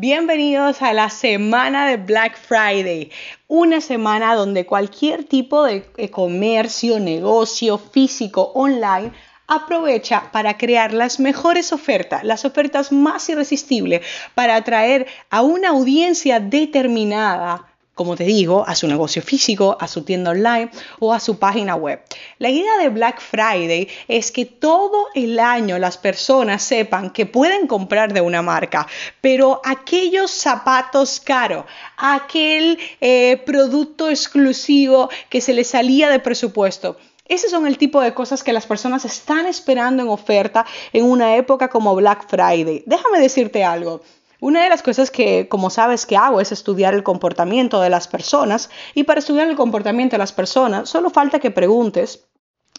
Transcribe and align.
Bienvenidos 0.00 0.80
a 0.80 0.92
la 0.92 1.10
semana 1.10 1.88
de 1.88 1.96
Black 1.96 2.38
Friday, 2.38 3.10
una 3.48 3.80
semana 3.80 4.36
donde 4.36 4.64
cualquier 4.64 5.24
tipo 5.24 5.64
de 5.64 5.82
comercio, 6.12 7.00
negocio 7.00 7.78
físico, 7.78 8.52
online, 8.54 9.10
aprovecha 9.48 10.30
para 10.30 10.56
crear 10.56 10.92
las 10.92 11.18
mejores 11.18 11.72
ofertas, 11.72 12.22
las 12.22 12.44
ofertas 12.44 12.92
más 12.92 13.28
irresistibles 13.28 14.06
para 14.36 14.54
atraer 14.54 15.08
a 15.30 15.42
una 15.42 15.70
audiencia 15.70 16.38
determinada 16.38 17.66
como 17.98 18.14
te 18.14 18.22
digo, 18.22 18.64
a 18.64 18.76
su 18.76 18.86
negocio 18.86 19.20
físico, 19.22 19.76
a 19.80 19.88
su 19.88 20.02
tienda 20.02 20.30
online 20.30 20.70
o 21.00 21.12
a 21.12 21.18
su 21.18 21.40
página 21.40 21.74
web. 21.74 22.00
La 22.38 22.48
idea 22.48 22.78
de 22.78 22.90
Black 22.90 23.20
Friday 23.20 23.88
es 24.06 24.30
que 24.30 24.44
todo 24.46 25.08
el 25.16 25.40
año 25.40 25.78
las 25.80 25.98
personas 25.98 26.62
sepan 26.62 27.10
que 27.10 27.26
pueden 27.26 27.66
comprar 27.66 28.12
de 28.12 28.20
una 28.20 28.40
marca, 28.40 28.86
pero 29.20 29.60
aquellos 29.64 30.30
zapatos 30.30 31.18
caros, 31.18 31.64
aquel 31.96 32.78
eh, 33.00 33.42
producto 33.44 34.08
exclusivo 34.08 35.10
que 35.28 35.40
se 35.40 35.52
les 35.52 35.66
salía 35.66 36.08
de 36.08 36.20
presupuesto, 36.20 36.96
ese 37.24 37.48
son 37.50 37.66
el 37.66 37.78
tipo 37.78 38.00
de 38.00 38.14
cosas 38.14 38.44
que 38.44 38.52
las 38.52 38.66
personas 38.66 39.04
están 39.04 39.44
esperando 39.46 40.04
en 40.04 40.08
oferta 40.08 40.64
en 40.92 41.04
una 41.04 41.34
época 41.34 41.68
como 41.68 41.96
Black 41.96 42.26
Friday. 42.28 42.84
Déjame 42.86 43.18
decirte 43.18 43.64
algo. 43.64 44.00
Una 44.40 44.62
de 44.62 44.68
las 44.68 44.82
cosas 44.82 45.10
que, 45.10 45.48
como 45.48 45.68
sabes, 45.68 46.06
que 46.06 46.16
hago 46.16 46.40
es 46.40 46.52
estudiar 46.52 46.94
el 46.94 47.02
comportamiento 47.02 47.80
de 47.80 47.90
las 47.90 48.06
personas 48.06 48.70
y 48.94 49.02
para 49.02 49.18
estudiar 49.18 49.48
el 49.48 49.56
comportamiento 49.56 50.14
de 50.14 50.18
las 50.18 50.32
personas 50.32 50.88
solo 50.88 51.10
falta 51.10 51.40
que 51.40 51.50
preguntes 51.50 52.28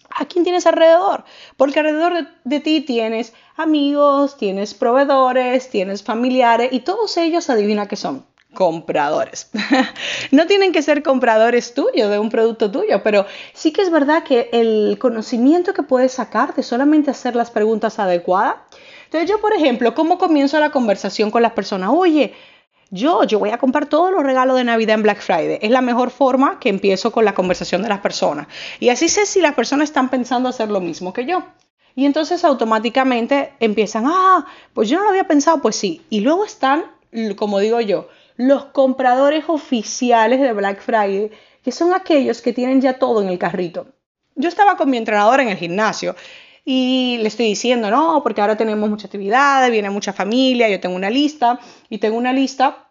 a 0.10 0.26
quién 0.26 0.44
tienes 0.44 0.66
alrededor, 0.66 1.24
porque 1.58 1.80
alrededor 1.80 2.28
de, 2.44 2.60
ti 2.60 2.82
tienes 2.82 3.34
amigos, 3.58 4.38
tienes 4.38 4.74
proveedores, 4.74 5.70
tienes 5.70 6.04
familiares 6.04 6.70
y 6.72 6.80
todos 6.80 7.16
ellos 7.18 7.50
adivina 7.50 7.88
qué 7.88 7.96
son 7.96 8.26
compradores. 8.54 9.52
no 10.32 10.48
tienen 10.48 10.72
que 10.72 10.82
ser 10.82 11.04
compradores 11.04 11.74
tuyos 11.74 12.10
de 12.10 12.20
un 12.20 12.30
producto 12.30 12.72
tuyo, 12.72 13.04
pero 13.04 13.26
sí 13.54 13.72
que 13.72 13.82
es 13.82 13.92
verdad 13.92 14.24
que 14.24 14.50
el 14.52 14.98
conocimiento 15.00 15.74
que 15.74 15.84
puedes 15.84 16.14
sacar 16.14 16.56
de 16.56 16.64
solamente 16.64 17.12
hacer 17.12 17.36
las 17.36 17.52
preguntas 17.52 18.00
adecuadas 18.00 18.56
entonces 19.10 19.28
yo, 19.28 19.42
por 19.42 19.54
ejemplo, 19.54 19.96
¿cómo 19.96 20.20
comienzo 20.20 20.60
la 20.60 20.70
conversación 20.70 21.32
con 21.32 21.42
las 21.42 21.54
personas? 21.54 21.90
Oye, 21.92 22.36
yo, 22.92 23.24
yo 23.24 23.40
voy 23.40 23.50
a 23.50 23.58
comprar 23.58 23.88
todos 23.88 24.12
los 24.12 24.22
regalos 24.22 24.56
de 24.56 24.64
Navidad 24.64 24.94
en 24.94 25.02
Black 25.02 25.20
Friday. 25.20 25.58
Es 25.64 25.72
la 25.72 25.82
mejor 25.82 26.12
forma 26.12 26.60
que 26.60 26.70
empiezo 26.70 27.12
con 27.12 27.26
la 27.26 27.34
conversación 27.34 27.82
de 27.82 27.90
las 27.90 28.02
personas. 28.02 28.46
Y 28.80 28.90
así 28.90 29.10
sé 29.10 29.26
si 29.26 29.42
las 29.42 29.56
personas 29.56 29.90
están 29.90 30.10
pensando 30.10 30.48
hacer 30.48 30.70
lo 30.70 30.80
mismo 30.80 31.12
que 31.12 31.26
yo. 31.26 31.44
Y 31.96 32.06
entonces 32.06 32.44
automáticamente 32.46 33.54
empiezan, 33.60 34.04
ah, 34.06 34.46
pues 34.76 34.88
yo 34.90 35.00
no 35.00 35.06
lo 35.06 35.10
había 35.10 35.28
pensado, 35.28 35.60
pues 35.60 35.76
sí. 35.76 36.06
Y 36.12 36.20
luego 36.20 36.46
están, 36.46 36.84
como 37.36 37.58
digo 37.58 37.82
yo, 37.82 38.10
los 38.36 38.66
compradores 38.66 39.46
oficiales 39.48 40.40
de 40.40 40.54
Black 40.54 40.82
Friday, 40.84 41.32
que 41.64 41.72
son 41.72 41.96
aquellos 41.96 42.44
que 42.44 42.54
tienen 42.54 42.80
ya 42.80 43.00
todo 43.00 43.24
en 43.24 43.30
el 43.30 43.40
carrito. 43.40 43.88
Yo 44.36 44.50
estaba 44.50 44.78
con 44.78 44.92
mi 44.92 44.98
entrenador 44.98 45.40
en 45.40 45.50
el 45.50 45.58
gimnasio 45.58 46.16
y 46.72 47.18
le 47.18 47.30
estoy 47.30 47.48
diciendo, 47.48 47.90
no, 47.90 48.22
porque 48.22 48.42
ahora 48.42 48.56
tenemos 48.56 48.88
mucha 48.88 49.08
actividad, 49.08 49.72
viene 49.72 49.90
mucha 49.90 50.14
familia, 50.14 50.70
yo 50.70 50.80
tengo 50.80 50.96
una 50.96 51.10
lista 51.10 51.60
y 51.90 51.98
tengo 51.98 52.16
una 52.16 52.32
lista 52.32 52.88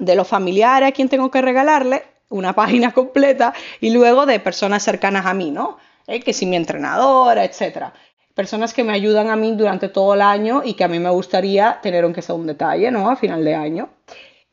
de 0.00 0.16
los 0.16 0.26
familiares 0.26 0.88
a 0.88 0.92
quien 0.92 1.08
tengo 1.08 1.30
que 1.30 1.40
regalarle, 1.40 2.02
una 2.30 2.52
página 2.56 2.90
completa 2.90 3.54
y 3.80 3.90
luego 3.90 4.26
de 4.26 4.40
personas 4.40 4.82
cercanas 4.82 5.24
a 5.24 5.34
mí, 5.34 5.52
¿no? 5.52 5.78
Eh, 6.08 6.18
que 6.18 6.32
si 6.32 6.46
mi 6.46 6.56
entrenadora, 6.56 7.44
etcétera. 7.44 7.92
Personas 8.34 8.74
que 8.74 8.82
me 8.82 8.92
ayudan 8.92 9.30
a 9.30 9.36
mí 9.36 9.54
durante 9.54 9.88
todo 9.88 10.14
el 10.14 10.22
año 10.22 10.62
y 10.64 10.74
que 10.74 10.82
a 10.82 10.88
mí 10.88 10.98
me 10.98 11.10
gustaría 11.10 11.78
tener 11.80 12.02
aunque 12.02 12.22
sea 12.22 12.34
un 12.34 12.48
detalle, 12.48 12.90
¿no? 12.90 13.08
A 13.08 13.14
final 13.14 13.44
de 13.44 13.54
año. 13.54 13.88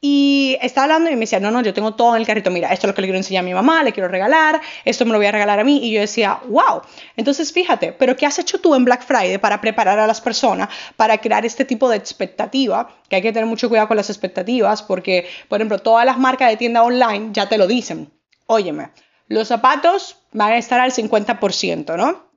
Y 0.02 0.58
estaba 0.62 0.86
hablando 0.86 1.10
y 1.10 1.16
me 1.16 1.22
decía, 1.22 1.42
no, 1.42 1.52
no, 1.52 1.62
yo 1.62 1.74
tengo 1.74 1.96
todo 1.96 2.16
en 2.16 2.22
el 2.22 2.28
carrito, 2.28 2.52
mira, 2.52 2.72
esto 2.72 2.88
es 2.88 2.90
lo 2.90 2.96
que 2.96 3.02
le 3.02 3.08
quiero 3.08 3.18
enseñar 3.18 3.44
a 3.44 3.46
mi 3.46 3.54
mamá, 3.54 3.84
le 3.84 3.92
quiero 3.92 4.08
regalar, 4.08 4.62
esto 4.86 5.04
me 5.06 5.12
lo 5.12 5.18
voy 5.18 5.28
a 5.28 5.32
regalar 5.34 5.60
a 5.60 5.66
mí. 5.66 5.80
Y 5.84 5.92
yo 5.92 6.00
decía, 6.00 6.40
wow, 6.48 6.82
entonces 7.18 7.52
fíjate, 7.52 7.92
pero 7.92 8.16
¿qué 8.16 8.26
has 8.26 8.40
hecho 8.40 8.62
tú 8.62 8.76
en 8.76 8.86
Black 8.86 9.04
Friday 9.06 9.38
para 9.40 9.60
preparar 9.60 10.00
a 10.00 10.08
las 10.08 10.22
personas 10.22 10.70
para 10.96 11.18
crear 11.18 11.46
este 11.46 11.66
tipo 11.66 11.90
de 11.90 11.98
expectativa? 11.98 12.96
Que 13.10 13.18
hay 13.18 13.22
que 13.22 13.34
tener 13.34 13.46
mucho 13.46 13.68
cuidado 13.68 13.90
con 13.90 13.98
las 13.98 14.10
expectativas 14.10 14.84
porque, 14.84 15.28
por 15.50 15.60
ejemplo, 15.60 15.80
todas 15.80 16.06
las 16.06 16.18
marcas 16.18 16.50
de 16.50 16.56
tienda 16.56 16.84
online 16.84 17.30
ya 17.34 17.50
te 17.50 17.58
lo 17.58 17.68
dicen. 17.68 18.10
Óyeme, 18.46 18.92
los 19.28 19.50
zapatos 19.50 20.18
van 20.32 20.54
a 20.54 20.58
estar 20.58 20.80
al 20.80 20.94
50%, 20.94 21.98
¿no? 21.98 22.29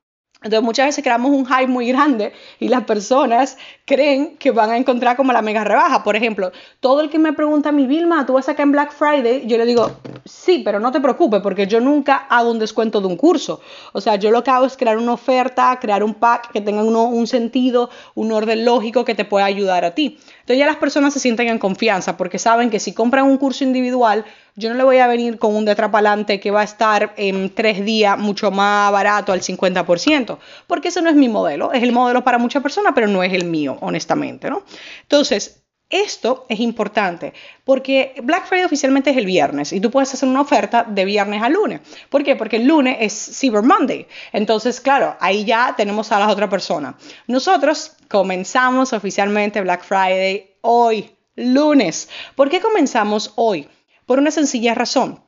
Entonces 0.44 0.62
muchas 0.62 0.86
veces 0.86 1.04
creamos 1.04 1.30
un 1.30 1.46
hype 1.46 1.66
muy 1.66 1.88
grande 1.88 2.32
y 2.58 2.68
las 2.68 2.84
personas 2.84 3.56
creen 3.84 4.36
que 4.38 4.50
van 4.50 4.70
a 4.70 4.76
encontrar 4.76 5.16
como 5.16 5.32
la 5.32 5.42
mega 5.42 5.64
rebaja. 5.64 6.02
Por 6.02 6.16
ejemplo, 6.16 6.52
todo 6.80 7.00
el 7.00 7.10
que 7.10 7.18
me 7.18 7.32
pregunta 7.32 7.68
a 7.68 7.72
mi 7.72 7.86
Vilma, 7.86 8.26
¿tú 8.26 8.34
vas 8.34 8.48
a 8.48 8.52
sacar 8.52 8.64
en 8.64 8.72
Black 8.72 8.92
Friday? 8.92 9.46
Yo 9.46 9.58
le 9.58 9.66
digo, 9.66 9.90
sí, 10.24 10.62
pero 10.64 10.80
no 10.80 10.92
te 10.92 11.00
preocupes 11.00 11.40
porque 11.42 11.66
yo 11.66 11.80
nunca 11.80 12.16
hago 12.28 12.50
un 12.50 12.58
descuento 12.58 13.00
de 13.00 13.06
un 13.06 13.16
curso. 13.16 13.60
O 13.92 14.00
sea, 14.00 14.16
yo 14.16 14.30
lo 14.30 14.42
que 14.42 14.50
hago 14.50 14.66
es 14.66 14.76
crear 14.76 14.98
una 14.98 15.12
oferta, 15.12 15.78
crear 15.80 16.02
un 16.02 16.14
pack 16.14 16.52
que 16.52 16.60
tenga 16.60 16.82
un 16.82 17.26
sentido, 17.26 17.90
un 18.14 18.32
orden 18.32 18.64
lógico 18.64 19.04
que 19.04 19.14
te 19.14 19.24
pueda 19.24 19.44
ayudar 19.44 19.84
a 19.84 19.94
ti. 19.94 20.18
Entonces 20.40 20.58
ya 20.58 20.66
las 20.66 20.76
personas 20.76 21.12
se 21.12 21.20
sienten 21.20 21.48
en 21.48 21.58
confianza 21.58 22.16
porque 22.16 22.38
saben 22.38 22.70
que 22.70 22.80
si 22.80 22.92
compran 22.92 23.26
un 23.26 23.36
curso 23.38 23.64
individual, 23.64 24.24
yo 24.54 24.68
no 24.68 24.76
le 24.76 24.84
voy 24.84 24.98
a 24.98 25.06
venir 25.06 25.38
con 25.38 25.54
un 25.54 25.64
detrapalante 25.64 26.40
que 26.40 26.50
va 26.50 26.60
a 26.60 26.64
estar 26.64 27.14
en 27.16 27.54
tres 27.54 27.84
días 27.84 28.18
mucho 28.18 28.50
más 28.50 28.92
barato 28.92 29.32
al 29.32 29.40
50%, 29.40 30.38
porque 30.66 30.88
ese 30.88 31.02
no 31.02 31.08
es 31.08 31.16
mi 31.16 31.28
modelo. 31.28 31.72
Es 31.72 31.82
el 31.82 31.92
modelo 31.92 32.22
para 32.24 32.38
muchas 32.38 32.62
personas, 32.62 32.92
pero 32.94 33.06
no 33.06 33.22
es 33.22 33.32
el 33.32 33.44
mío, 33.44 33.78
honestamente, 33.80 34.50
¿no? 34.50 34.62
Entonces, 35.02 35.62
esto 35.92 36.46
es 36.48 36.58
importante 36.58 37.34
porque 37.64 38.14
Black 38.22 38.46
Friday 38.46 38.64
oficialmente 38.64 39.10
es 39.10 39.16
el 39.18 39.26
viernes 39.26 39.74
y 39.74 39.80
tú 39.80 39.90
puedes 39.90 40.12
hacer 40.14 40.26
una 40.26 40.40
oferta 40.40 40.84
de 40.84 41.04
viernes 41.04 41.42
a 41.42 41.50
lunes. 41.50 41.82
¿Por 42.08 42.24
qué? 42.24 42.34
Porque 42.34 42.56
el 42.56 42.66
lunes 42.66 42.96
es 43.00 43.38
Cyber 43.38 43.62
Monday. 43.62 44.06
Entonces, 44.32 44.80
claro, 44.80 45.16
ahí 45.20 45.44
ya 45.44 45.74
tenemos 45.76 46.10
a 46.10 46.18
la 46.18 46.30
otra 46.30 46.48
persona. 46.48 46.96
Nosotros 47.26 47.92
comenzamos 48.08 48.94
oficialmente 48.94 49.60
Black 49.60 49.84
Friday 49.84 50.56
hoy, 50.62 51.10
lunes. 51.36 52.08
¿Por 52.36 52.48
qué 52.48 52.60
comenzamos 52.60 53.34
hoy? 53.36 53.68
Por 54.06 54.18
una 54.18 54.30
sencilla 54.30 54.74
razón. 54.74 55.22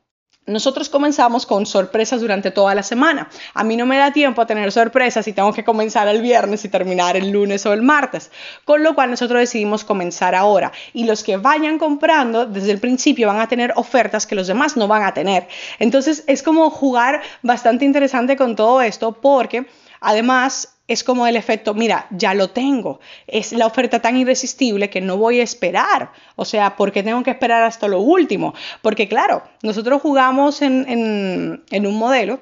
Nosotros 0.46 0.90
comenzamos 0.90 1.46
con 1.46 1.64
sorpresas 1.64 2.20
durante 2.20 2.50
toda 2.50 2.74
la 2.74 2.82
semana. 2.82 3.30
A 3.54 3.64
mí 3.64 3.76
no 3.78 3.86
me 3.86 3.96
da 3.96 4.12
tiempo 4.12 4.42
a 4.42 4.46
tener 4.46 4.70
sorpresas 4.72 5.26
y 5.26 5.32
tengo 5.32 5.54
que 5.54 5.64
comenzar 5.64 6.06
el 6.06 6.20
viernes 6.20 6.66
y 6.66 6.68
terminar 6.68 7.16
el 7.16 7.30
lunes 7.30 7.64
o 7.64 7.72
el 7.72 7.80
martes. 7.80 8.30
Con 8.66 8.82
lo 8.82 8.94
cual 8.94 9.10
nosotros 9.10 9.40
decidimos 9.40 9.84
comenzar 9.84 10.34
ahora. 10.34 10.70
Y 10.92 11.04
los 11.04 11.24
que 11.24 11.38
vayan 11.38 11.78
comprando 11.78 12.44
desde 12.44 12.72
el 12.72 12.78
principio 12.78 13.28
van 13.28 13.40
a 13.40 13.48
tener 13.48 13.72
ofertas 13.76 14.26
que 14.26 14.34
los 14.34 14.46
demás 14.46 14.76
no 14.76 14.86
van 14.86 15.04
a 15.04 15.14
tener. 15.14 15.48
Entonces 15.78 16.24
es 16.26 16.42
como 16.42 16.68
jugar 16.68 17.22
bastante 17.40 17.86
interesante 17.86 18.36
con 18.36 18.54
todo 18.54 18.82
esto 18.82 19.12
porque 19.12 19.66
además 20.00 20.73
es 20.86 21.02
como 21.02 21.26
el 21.26 21.36
efecto, 21.36 21.74
mira, 21.74 22.06
ya 22.10 22.34
lo 22.34 22.50
tengo. 22.50 23.00
Es 23.26 23.52
la 23.52 23.66
oferta 23.66 24.00
tan 24.00 24.16
irresistible 24.16 24.90
que 24.90 25.00
no 25.00 25.16
voy 25.16 25.40
a 25.40 25.42
esperar. 25.42 26.12
O 26.36 26.44
sea, 26.44 26.76
¿por 26.76 26.92
qué 26.92 27.02
tengo 27.02 27.22
que 27.22 27.30
esperar 27.30 27.62
hasta 27.62 27.88
lo 27.88 28.00
último? 28.00 28.54
Porque 28.82 29.08
claro, 29.08 29.42
nosotros 29.62 30.02
jugamos 30.02 30.62
en, 30.62 30.88
en, 30.88 31.64
en 31.70 31.86
un 31.86 31.96
modelo 31.96 32.40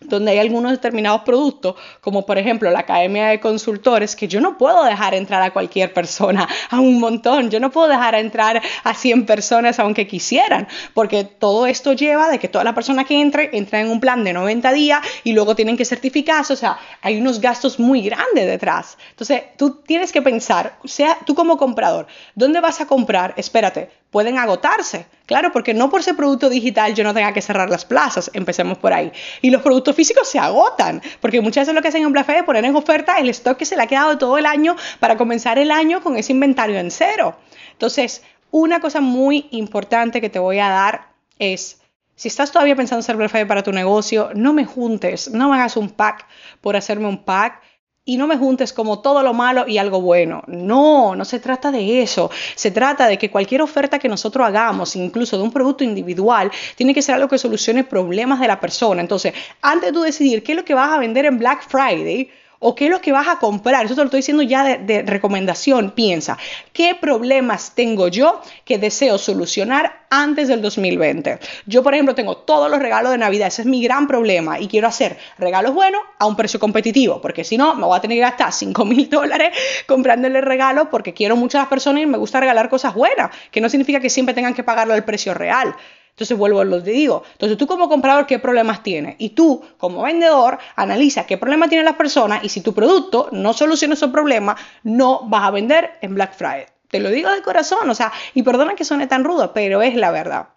donde 0.00 0.32
hay 0.32 0.38
algunos 0.38 0.72
determinados 0.72 1.22
productos, 1.22 1.74
como 2.00 2.24
por 2.24 2.38
ejemplo 2.38 2.70
la 2.70 2.80
Academia 2.80 3.28
de 3.28 3.40
Consultores, 3.40 4.14
que 4.14 4.28
yo 4.28 4.40
no 4.40 4.56
puedo 4.56 4.84
dejar 4.84 5.14
entrar 5.14 5.42
a 5.42 5.52
cualquier 5.52 5.92
persona, 5.92 6.48
a 6.70 6.80
un 6.80 7.00
montón, 7.00 7.50
yo 7.50 7.60
no 7.60 7.70
puedo 7.70 7.88
dejar 7.88 8.14
entrar 8.14 8.62
a 8.84 8.94
100 8.94 9.26
personas 9.26 9.78
aunque 9.78 10.06
quisieran, 10.06 10.68
porque 10.94 11.24
todo 11.24 11.66
esto 11.66 11.92
lleva 11.92 12.30
de 12.30 12.38
que 12.38 12.48
toda 12.48 12.64
la 12.64 12.74
persona 12.74 13.04
que 13.04 13.20
entre, 13.20 13.56
entra 13.56 13.80
en 13.80 13.90
un 13.90 14.00
plan 14.00 14.24
de 14.24 14.32
90 14.32 14.72
días 14.72 15.00
y 15.24 15.32
luego 15.32 15.54
tienen 15.54 15.76
que 15.76 15.84
certificarse, 15.84 16.52
o 16.52 16.56
sea, 16.56 16.78
hay 17.02 17.18
unos 17.20 17.40
gastos 17.40 17.78
muy 17.78 18.02
grandes 18.02 18.46
detrás. 18.46 18.98
Entonces, 19.10 19.42
tú 19.56 19.82
tienes 19.86 20.12
que 20.12 20.22
pensar, 20.22 20.78
sea 20.84 21.18
tú 21.26 21.34
como 21.34 21.56
comprador, 21.56 22.06
¿dónde 22.34 22.60
vas 22.60 22.80
a 22.80 22.86
comprar? 22.86 23.34
Espérate, 23.36 23.90
pueden 24.10 24.38
agotarse. 24.38 25.06
Claro, 25.26 25.52
porque 25.52 25.74
no 25.74 25.90
por 25.90 26.02
ser 26.02 26.16
producto 26.16 26.48
digital 26.48 26.94
yo 26.94 27.04
no 27.04 27.12
tenga 27.12 27.32
que 27.32 27.42
cerrar 27.42 27.68
las 27.68 27.84
plazas, 27.84 28.30
empecemos 28.32 28.78
por 28.78 28.92
ahí. 28.92 29.12
Y 29.42 29.50
los 29.50 29.60
productos 29.60 29.94
físicos 29.94 30.28
se 30.28 30.38
agotan, 30.38 31.02
porque 31.20 31.40
muchas 31.40 31.62
veces 31.62 31.74
lo 31.74 31.82
que 31.82 31.88
hacen 31.88 32.02
en 32.02 32.12
Black 32.12 32.24
Friday 32.24 32.40
es 32.40 32.46
poner 32.46 32.64
en 32.64 32.74
oferta 32.74 33.18
el 33.18 33.28
stock 33.28 33.58
que 33.58 33.66
se 33.66 33.76
le 33.76 33.82
ha 33.82 33.86
quedado 33.86 34.16
todo 34.16 34.38
el 34.38 34.46
año 34.46 34.76
para 35.00 35.16
comenzar 35.16 35.58
el 35.58 35.70
año 35.70 36.02
con 36.02 36.16
ese 36.16 36.32
inventario 36.32 36.78
en 36.78 36.90
cero. 36.90 37.36
Entonces, 37.72 38.22
una 38.50 38.80
cosa 38.80 39.00
muy 39.02 39.48
importante 39.50 40.22
que 40.22 40.30
te 40.30 40.38
voy 40.38 40.58
a 40.58 40.68
dar 40.68 41.08
es 41.38 41.80
Si 42.18 42.26
estás 42.26 42.50
todavía 42.50 42.74
pensando 42.74 42.98
hacer 42.98 43.16
Black 43.16 43.30
Friday 43.30 43.46
para 43.46 43.62
tu 43.62 43.70
negocio, 43.70 44.30
no 44.34 44.52
me 44.52 44.64
juntes, 44.64 45.30
no 45.30 45.50
me 45.50 45.54
hagas 45.54 45.76
un 45.76 45.88
pack 45.88 46.26
por 46.60 46.74
hacerme 46.74 47.06
un 47.06 47.22
pack 47.22 47.62
y 48.08 48.16
no 48.16 48.26
me 48.26 48.38
juntes 48.38 48.72
como 48.72 49.00
todo 49.00 49.22
lo 49.22 49.34
malo 49.34 49.68
y 49.68 49.76
algo 49.76 50.00
bueno. 50.00 50.42
No, 50.46 51.14
no 51.14 51.26
se 51.26 51.40
trata 51.40 51.70
de 51.70 52.00
eso. 52.00 52.30
Se 52.54 52.70
trata 52.70 53.06
de 53.06 53.18
que 53.18 53.30
cualquier 53.30 53.60
oferta 53.60 53.98
que 53.98 54.08
nosotros 54.08 54.46
hagamos, 54.46 54.96
incluso 54.96 55.36
de 55.36 55.42
un 55.42 55.52
producto 55.52 55.84
individual, 55.84 56.50
tiene 56.74 56.94
que 56.94 57.02
ser 57.02 57.16
algo 57.16 57.28
que 57.28 57.36
solucione 57.36 57.84
problemas 57.84 58.40
de 58.40 58.48
la 58.48 58.58
persona. 58.58 59.02
Entonces, 59.02 59.34
antes 59.60 59.90
de 59.90 59.92
tú 59.92 60.00
decidir 60.00 60.42
qué 60.42 60.52
es 60.52 60.56
lo 60.56 60.64
que 60.64 60.72
vas 60.72 60.90
a 60.90 60.98
vender 60.98 61.26
en 61.26 61.38
Black 61.38 61.68
Friday, 61.68 62.30
o 62.60 62.74
qué 62.74 62.86
es 62.86 62.90
lo 62.90 63.00
que 63.00 63.12
vas 63.12 63.28
a 63.28 63.38
comprar. 63.38 63.84
Eso 63.84 63.94
te 63.94 64.00
lo 64.00 64.06
estoy 64.06 64.18
diciendo 64.18 64.42
ya 64.42 64.78
de, 64.78 65.02
recomendación. 65.02 65.92
Piensa, 65.92 66.38
¿qué 66.72 66.94
problemas 66.94 67.72
tengo 67.74 68.08
yo 68.08 68.40
que 68.64 68.78
deseo 68.78 69.18
solucionar 69.18 70.06
antes 70.10 70.48
del 70.48 70.62
2020? 70.62 71.38
Yo, 71.66 71.82
por 71.82 71.94
ejemplo, 71.94 72.14
tengo 72.14 72.36
todos 72.38 72.70
los 72.70 72.80
regalos 72.80 73.12
de 73.12 73.18
Navidad. 73.18 73.48
Ese 73.48 73.62
es 73.62 73.68
mi 73.68 73.82
gran 73.82 74.06
problema 74.06 74.58
y 74.58 74.68
quiero 74.68 74.88
hacer 74.88 75.18
regalos 75.38 75.74
buenos 75.74 76.00
a 76.18 76.26
un 76.26 76.36
precio 76.36 76.58
competitivo, 76.58 77.20
porque 77.20 77.44
si 77.44 77.56
no, 77.56 77.74
me 77.74 77.84
voy 77.84 77.96
a 77.96 78.00
tener 78.00 78.16
que 78.16 78.22
gastar 78.22 78.52
5 78.52 78.84
mil 78.84 79.08
dólares 79.08 79.56
comprándole 79.86 80.40
regalos 80.40 80.88
porque 80.90 81.14
quiero 81.14 81.36
las 81.52 81.66
personas 81.68 82.02
y 82.02 82.06
me 82.06 82.18
gusta 82.18 82.40
regalar 82.40 82.68
cosas 82.68 82.94
buenas, 82.94 83.30
que 83.50 83.60
no 83.60 83.68
significa 83.68 84.00
que 84.00 84.10
siempre 84.10 84.34
tengan 84.34 84.54
que 84.54 84.62
pagarlo 84.62 84.94
al 84.94 85.04
precio 85.04 85.34
real. 85.34 85.74
Entonces 86.18 86.36
vuelvo 86.36 86.58
a 86.58 86.64
lo 86.64 86.82
que 86.82 86.90
digo. 86.90 87.22
Entonces 87.30 87.56
tú 87.56 87.68
como 87.68 87.88
comprador, 87.88 88.26
¿qué 88.26 88.40
problemas 88.40 88.82
tienes? 88.82 89.14
Y 89.18 89.30
tú 89.30 89.62
como 89.76 90.02
vendedor, 90.02 90.58
analiza 90.74 91.26
qué 91.26 91.38
problemas 91.38 91.68
tienen 91.68 91.84
las 91.84 91.94
personas 91.94 92.42
y 92.42 92.48
si 92.48 92.60
tu 92.60 92.74
producto 92.74 93.28
no 93.30 93.52
soluciona 93.52 93.94
esos 93.94 94.10
problemas, 94.10 94.60
no 94.82 95.28
vas 95.28 95.44
a 95.44 95.52
vender 95.52 95.92
en 96.00 96.16
Black 96.16 96.34
Friday. 96.34 96.66
Te 96.88 96.98
lo 96.98 97.10
digo 97.10 97.30
de 97.30 97.42
corazón, 97.42 97.88
o 97.88 97.94
sea, 97.94 98.12
y 98.34 98.42
perdona 98.42 98.74
que 98.74 98.84
suene 98.84 99.06
tan 99.06 99.22
rudo, 99.22 99.52
pero 99.52 99.80
es 99.80 99.94
la 99.94 100.10
verdad. 100.10 100.48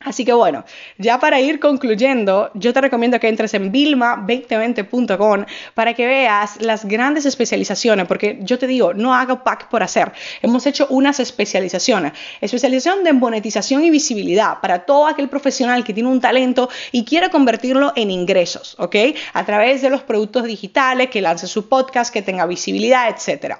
Así 0.00 0.24
que 0.24 0.32
bueno, 0.34 0.64
ya 0.98 1.18
para 1.18 1.40
ir 1.40 1.58
concluyendo, 1.58 2.50
yo 2.54 2.72
te 2.72 2.80
recomiendo 2.80 3.18
que 3.18 3.28
entres 3.28 3.54
en 3.54 3.72
vilma2020.com 3.72 5.46
para 5.74 5.94
que 5.94 6.06
veas 6.06 6.60
las 6.60 6.84
grandes 6.84 7.24
especializaciones, 7.24 8.06
porque 8.06 8.38
yo 8.42 8.58
te 8.58 8.66
digo, 8.66 8.92
no 8.92 9.14
hago 9.14 9.42
pack 9.42 9.68
por 9.68 9.82
hacer. 9.82 10.12
Hemos 10.42 10.66
hecho 10.66 10.86
unas 10.90 11.18
especializaciones. 11.18 12.12
Especialización 12.40 13.04
de 13.04 13.14
monetización 13.14 13.84
y 13.84 13.90
visibilidad 13.90 14.60
para 14.60 14.80
todo 14.80 15.06
aquel 15.06 15.28
profesional 15.28 15.82
que 15.82 15.94
tiene 15.94 16.10
un 16.10 16.20
talento 16.20 16.68
y 16.92 17.04
quiere 17.04 17.30
convertirlo 17.30 17.92
en 17.96 18.10
ingresos, 18.10 18.76
¿ok? 18.78 18.96
A 19.32 19.44
través 19.46 19.80
de 19.82 19.90
los 19.90 20.02
productos 20.02 20.44
digitales, 20.44 21.08
que 21.08 21.22
lance 21.22 21.46
su 21.46 21.68
podcast, 21.68 22.12
que 22.12 22.22
tenga 22.22 22.46
visibilidad, 22.46 23.08
etc. 23.08 23.56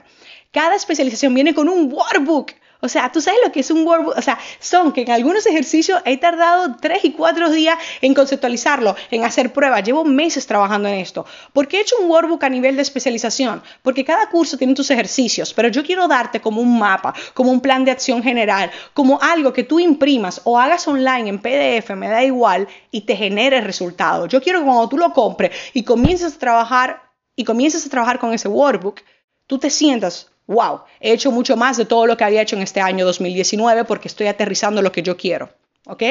Cada 0.52 0.76
especialización 0.76 1.34
viene 1.34 1.54
con 1.54 1.68
un 1.68 1.92
workbook 1.92 2.52
o 2.81 2.88
sea, 2.88 3.11
tú 3.11 3.20
sabes 3.20 3.40
lo 3.44 3.52
que 3.52 3.61
es 3.61 3.70
un 3.70 3.87
workbook. 3.87 4.17
O 4.17 4.23
sea, 4.23 4.38
son 4.58 4.93
que 4.93 5.02
en 5.02 5.11
algunos 5.11 5.46
ejercicios 5.46 6.00
he 6.05 6.17
tardado 6.19 6.76
tres 6.81 7.05
y 7.05 7.12
cuatro 7.12 7.50
días 7.50 7.78
en 8.00 8.14
conceptualizarlo, 8.14 8.96
en 9.11 9.25
hacer 9.25 9.52
pruebas. 9.52 9.82
Llevo 9.82 10.05
meses 10.05 10.46
trabajando 10.46 10.88
en 10.88 10.96
esto. 10.96 11.25
¿Por 11.52 11.69
qué 11.69 11.78
he 11.78 11.81
hecho 11.81 11.96
un 12.00 12.11
workbook 12.11 12.44
a 12.44 12.49
nivel 12.49 12.76
de 12.76 12.82
especialización? 12.82 13.62
Porque 13.82 14.05
cada 14.05 14.28
curso 14.28 14.58
tiene 14.58 14.75
tus 14.75 14.90
ejercicios, 14.90 15.55
pero 15.55 15.69
yo 15.69 15.82
quiero 15.82 16.06
darte 16.08 16.40
como 16.40 16.61
un 16.61 16.78
mapa, 16.78 17.14
como 17.34 17.50
un 17.50 17.61
plan 17.61 17.84
de 17.84 17.90
acción 17.90 18.23
general, 18.23 18.70
como 18.93 19.20
algo 19.23 19.52
que 19.52 19.64
tú 19.64 19.81
imprimas 19.81 20.40
o 20.44 20.58
hagas 20.58 20.87
online 20.87 21.28
en 21.28 21.38
PDF, 21.38 21.90
me 21.96 22.08
da 22.08 22.23
igual, 22.25 22.69
y 22.90 23.02
te 23.02 23.17
genere 23.17 23.61
resultados. 23.61 24.28
Yo 24.28 24.43
quiero 24.43 24.61
que 24.61 24.67
cuando 24.67 24.88
tú 24.88 24.99
lo 24.99 25.12
compres 25.12 25.52
y 25.73 25.82
comiences 25.82 26.34
a 26.34 26.38
trabajar 26.38 27.02
y 27.34 27.44
comiences 27.44 27.87
a 27.87 27.90
trabajar 27.90 28.19
con 28.19 28.32
ese 28.32 28.49
workbook, 28.49 29.00
tú 29.46 29.58
te 29.58 29.70
sientas 29.70 30.31
wow, 30.46 30.82
he 31.00 31.12
hecho 31.12 31.31
mucho 31.31 31.56
más 31.56 31.76
de 31.76 31.84
todo 31.84 32.06
lo 32.06 32.16
que 32.16 32.25
había 32.25 32.43
hecho 32.43 32.56
en 32.56 32.62
este 32.62 32.81
año 32.81 33.04
2019 33.04 33.84
porque 33.84 34.08
estoy 34.08 34.26
aterrizando 34.26 34.82
lo 34.82 34.93
que 34.93 35.02
yo 35.02 35.16
quiero. 35.16 35.50
¿Ok? 35.88 36.02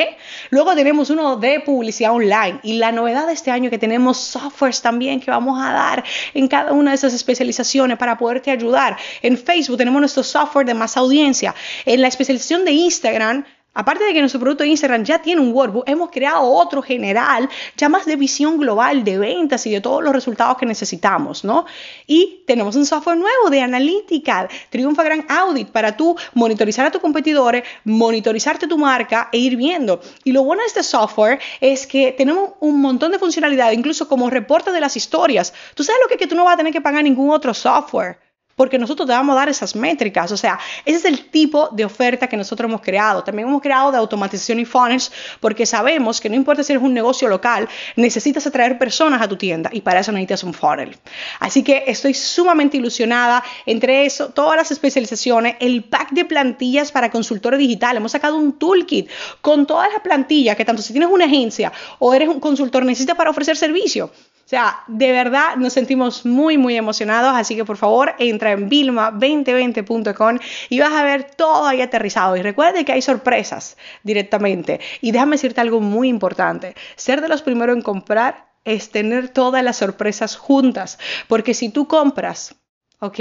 Luego 0.51 0.73
tenemos 0.73 1.09
uno 1.09 1.35
de 1.35 1.59
publicidad 1.59 2.13
online 2.13 2.61
y 2.63 2.77
la 2.77 2.93
novedad 2.93 3.27
de 3.27 3.33
este 3.33 3.51
año 3.51 3.69
que 3.69 3.77
tenemos 3.77 4.17
softwares 4.17 4.81
también 4.81 5.19
que 5.19 5.29
vamos 5.29 5.61
a 5.61 5.73
dar 5.73 6.03
en 6.33 6.47
cada 6.47 6.71
una 6.71 6.91
de 6.91 6.95
esas 6.95 7.13
especializaciones 7.13 7.97
para 7.97 8.17
poderte 8.17 8.51
ayudar. 8.51 8.95
En 9.21 9.37
Facebook 9.37 9.77
tenemos 9.77 9.99
nuestro 9.99 10.23
software 10.23 10.65
de 10.65 10.73
más 10.75 10.95
audiencia. 10.95 11.53
En 11.85 11.99
la 11.99 12.07
especialización 12.07 12.63
de 12.63 12.71
Instagram 12.71 13.43
Aparte 13.75 14.05
de 14.05 14.13
que 14.13 14.21
nuestro 14.21 14.39
producto 14.39 14.63
de 14.63 14.69
Instagram 14.69 15.03
ya 15.03 15.19
tiene 15.19 15.41
un 15.41 15.51
workbook, 15.51 15.83
hemos 15.87 16.09
creado 16.09 16.49
otro 16.49 16.81
general, 16.81 17.49
ya 17.75 17.89
más 17.89 18.05
de 18.05 18.15
visión 18.15 18.57
global 18.57 19.03
de 19.03 19.17
ventas 19.17 19.65
y 19.67 19.71
de 19.71 19.81
todos 19.81 20.01
los 20.01 20.13
resultados 20.13 20.57
que 20.57 20.65
necesitamos, 20.65 21.43
¿no? 21.43 21.65
Y 22.07 22.43
tenemos 22.47 22.77
un 22.77 22.85
software 22.85 23.17
nuevo 23.17 23.49
de 23.49 23.59
analítica, 23.59 24.47
Triunfa 24.69 25.03
Gran 25.03 25.25
Audit, 25.27 25.69
para 25.71 25.97
tú 25.97 26.15
monitorizar 26.33 26.85
a 26.85 26.91
tus 26.91 27.01
competidores, 27.01 27.63
monitorizarte 27.83 28.65
tu 28.65 28.77
marca 28.77 29.27
e 29.33 29.39
ir 29.39 29.57
viendo. 29.57 29.99
Y 30.23 30.31
lo 30.31 30.43
bueno 30.43 30.61
de 30.61 30.67
este 30.67 30.81
software 30.81 31.39
es 31.59 31.85
que 31.85 32.13
tenemos 32.13 32.51
un 32.61 32.79
montón 32.79 33.11
de 33.11 33.19
funcionalidades, 33.19 33.77
incluso 33.77 34.07
como 34.07 34.29
reporte 34.29 34.71
de 34.71 34.79
las 34.79 34.95
historias. 34.95 35.53
Tú 35.73 35.83
sabes 35.83 35.99
lo 36.01 36.07
que, 36.07 36.15
que 36.15 36.27
tú 36.27 36.35
no 36.35 36.45
vas 36.45 36.53
a 36.53 36.57
tener 36.57 36.71
que 36.71 36.79
pagar 36.79 37.03
ningún 37.03 37.29
otro 37.29 37.53
software 37.53 38.19
porque 38.55 38.79
nosotros 38.79 39.05
te 39.07 39.13
vamos 39.13 39.35
a 39.35 39.39
dar 39.39 39.49
esas 39.49 39.75
métricas. 39.75 40.31
O 40.31 40.37
sea, 40.37 40.59
ese 40.85 40.97
es 40.97 41.05
el 41.05 41.29
tipo 41.29 41.69
de 41.71 41.85
oferta 41.85 42.27
que 42.27 42.37
nosotros 42.37 42.69
hemos 42.69 42.81
creado. 42.81 43.23
También 43.23 43.47
hemos 43.47 43.61
creado 43.61 43.91
de 43.91 43.97
automatización 43.97 44.59
y 44.59 44.65
funnels 44.65 45.11
porque 45.39 45.65
sabemos 45.65 46.21
que 46.21 46.29
no 46.29 46.35
importa 46.35 46.63
si 46.63 46.73
eres 46.73 46.83
un 46.83 46.93
negocio 46.93 47.27
local, 47.27 47.67
necesitas 47.95 48.47
atraer 48.47 48.77
personas 48.77 49.21
a 49.21 49.27
tu 49.27 49.35
tienda 49.35 49.69
y 49.73 49.81
para 49.81 49.99
eso 49.99 50.11
necesitas 50.11 50.43
un 50.43 50.53
funnel. 50.53 50.97
Así 51.39 51.63
que 51.63 51.83
estoy 51.87 52.13
sumamente 52.13 52.77
ilusionada 52.77 53.43
entre 53.65 54.05
eso, 54.05 54.29
todas 54.29 54.55
las 54.55 54.71
especializaciones, 54.71 55.57
el 55.59 55.83
pack 55.83 56.11
de 56.11 56.25
plantillas 56.25 56.91
para 56.91 57.11
consultores 57.11 57.59
digitales. 57.59 57.99
Hemos 57.99 58.13
sacado 58.13 58.37
un 58.37 58.53
toolkit 58.53 59.09
con 59.41 59.65
todas 59.65 59.91
las 59.91 60.01
plantillas 60.01 60.55
que 60.55 60.65
tanto 60.65 60.81
si 60.81 60.93
tienes 60.93 61.09
una 61.09 61.25
agencia 61.25 61.73
o 61.99 62.13
eres 62.13 62.29
un 62.29 62.39
consultor 62.39 62.85
necesitas 62.85 63.17
para 63.17 63.29
ofrecer 63.29 63.57
servicio. 63.57 64.11
O 64.45 64.47
sea, 64.47 64.83
de 64.87 65.11
verdad 65.11 65.55
nos 65.55 65.73
sentimos 65.73 66.23
muy, 66.23 66.59
muy 66.59 66.75
emocionados, 66.75 67.33
así 67.35 67.55
que 67.55 67.65
por 67.65 67.77
favor 67.77 68.13
entra 68.19 68.51
en 68.51 68.69
vilma2020.com 68.69 70.37
y 70.69 70.79
vas 70.79 70.93
a 70.93 71.03
ver 71.03 71.23
todo 71.23 71.65
ahí 71.65 71.81
aterrizado. 71.81 72.37
Y 72.37 72.43
recuerde 72.43 72.85
que 72.85 72.91
hay 72.91 73.01
sorpresas 73.01 73.75
directamente. 74.03 74.79
Y 75.01 75.11
déjame 75.11 75.37
decirte 75.37 75.61
algo 75.61 75.81
muy 75.81 76.09
importante. 76.09 76.75
Ser 76.95 77.21
de 77.21 77.27
los 77.27 77.41
primeros 77.41 77.75
en 77.75 77.81
comprar 77.81 78.53
es 78.65 78.91
tener 78.91 79.29
todas 79.29 79.63
las 79.63 79.77
sorpresas 79.77 80.35
juntas, 80.35 80.99
porque 81.27 81.55
si 81.55 81.69
tú 81.69 81.87
compras 81.87 82.55
¿ok? 82.99 83.19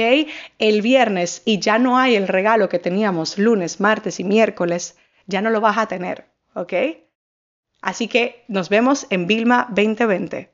El 0.58 0.82
viernes 0.82 1.42
y 1.44 1.58
ya 1.58 1.78
no 1.78 1.98
hay 1.98 2.16
el 2.16 2.28
regalo 2.28 2.68
que 2.68 2.78
teníamos 2.78 3.38
lunes, 3.38 3.80
martes 3.80 4.20
y 4.20 4.24
miércoles, 4.24 4.96
ya 5.26 5.42
no 5.42 5.50
lo 5.50 5.60
vas 5.60 5.78
a 5.78 5.88
tener, 5.88 6.26
¿ok? 6.54 6.72
Así 7.82 8.08
que 8.08 8.44
nos 8.48 8.68
vemos 8.68 9.06
en 9.10 9.26
Vilma 9.26 9.66
2020. 9.70 10.53